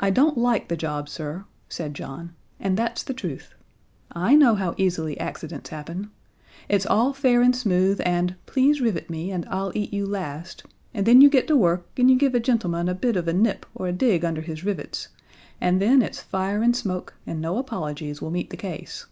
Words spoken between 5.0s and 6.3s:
accidents happen.